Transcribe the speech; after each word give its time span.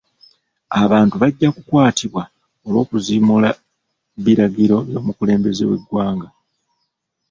Abantu 0.83 1.13
bajja 1.21 1.47
kukwatibwa 1.55 2.23
olwo'kuziimuula 2.65 3.49
biragiro 4.25 4.77
by'omukulembeze 4.87 5.63
we 5.69 5.75
ggwanga. 5.81 6.27